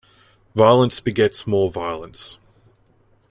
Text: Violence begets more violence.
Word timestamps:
Violence 0.55 0.99
begets 0.99 1.45
more 1.45 1.69
violence. 1.69 2.39